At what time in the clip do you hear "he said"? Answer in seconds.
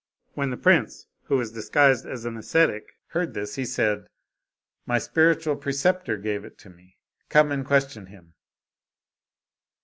3.53-4.07